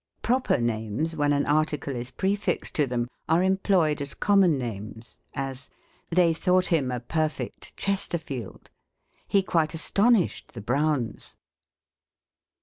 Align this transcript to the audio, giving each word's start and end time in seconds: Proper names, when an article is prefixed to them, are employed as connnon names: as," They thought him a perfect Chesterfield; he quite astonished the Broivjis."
Proper 0.23 0.57
names, 0.57 1.15
when 1.15 1.31
an 1.31 1.45
article 1.45 1.95
is 1.95 2.09
prefixed 2.09 2.73
to 2.73 2.87
them, 2.87 3.07
are 3.29 3.43
employed 3.43 4.01
as 4.01 4.15
connnon 4.15 4.57
names: 4.57 5.19
as," 5.35 5.69
They 6.09 6.33
thought 6.33 6.65
him 6.73 6.89
a 6.89 6.99
perfect 6.99 7.77
Chesterfield; 7.77 8.71
he 9.27 9.43
quite 9.43 9.75
astonished 9.75 10.53
the 10.55 10.61
Broivjis." 10.63 11.35